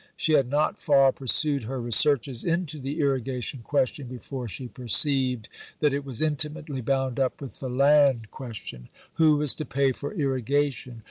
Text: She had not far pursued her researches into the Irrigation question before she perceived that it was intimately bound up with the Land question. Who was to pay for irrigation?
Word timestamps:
She 0.17 0.33
had 0.33 0.49
not 0.49 0.81
far 0.81 1.11
pursued 1.11 1.65
her 1.65 1.79
researches 1.79 2.43
into 2.43 2.79
the 2.79 2.99
Irrigation 3.01 3.61
question 3.63 4.07
before 4.07 4.47
she 4.49 4.67
perceived 4.67 5.47
that 5.79 5.93
it 5.93 6.03
was 6.03 6.23
intimately 6.23 6.81
bound 6.81 7.19
up 7.19 7.39
with 7.39 7.59
the 7.59 7.69
Land 7.69 8.31
question. 8.31 8.89
Who 9.21 9.35
was 9.37 9.53
to 9.53 9.63
pay 9.63 9.91
for 9.91 10.11
irrigation? 10.15 10.99